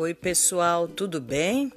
[0.00, 1.72] Oi, pessoal, tudo bem?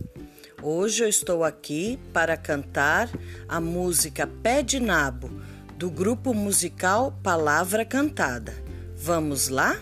[0.62, 3.10] Hoje eu estou aqui para cantar
[3.50, 5.28] a música Pé de Nabo,
[5.76, 8.54] do grupo musical Palavra Cantada.
[8.96, 9.76] Vamos lá?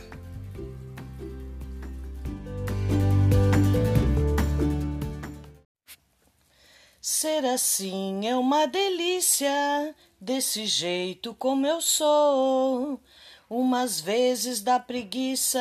[7.01, 13.01] Ser assim é uma delícia, desse jeito como eu sou.
[13.49, 15.59] Umas vezes dá preguiça,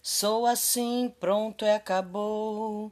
[0.00, 2.90] sou assim, pronto e acabou.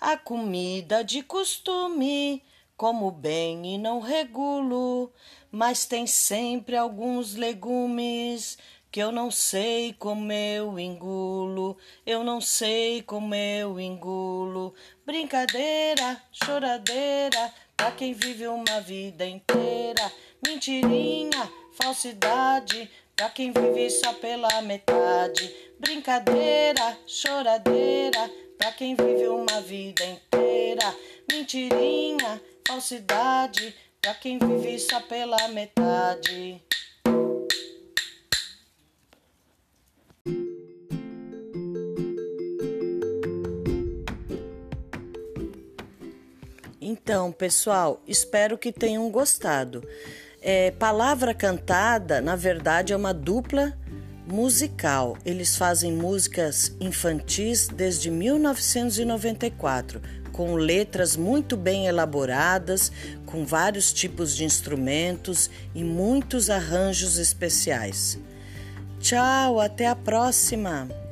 [0.00, 2.42] A comida de costume,
[2.74, 5.12] como bem e não regulo,
[5.50, 8.56] mas tem sempre alguns legumes
[8.90, 14.74] que eu não sei como eu engulo, eu não sei como eu engulo.
[15.04, 20.10] Brincadeira, choradeira, pra quem vive uma vida inteira.
[20.42, 28.30] Mentirinha, falsidade, Pra quem vive só pela metade, brincadeira, choradeira.
[28.58, 30.94] Pra quem vive uma vida inteira,
[31.32, 33.74] mentirinha, falsidade.
[34.02, 36.62] Pra quem vive só pela metade.
[46.78, 49.82] Então, pessoal, espero que tenham gostado.
[50.48, 53.76] É, Palavra Cantada, na verdade, é uma dupla
[54.28, 55.18] musical.
[55.24, 62.92] Eles fazem músicas infantis desde 1994, com letras muito bem elaboradas,
[63.26, 68.16] com vários tipos de instrumentos e muitos arranjos especiais.
[69.00, 71.05] Tchau, até a próxima!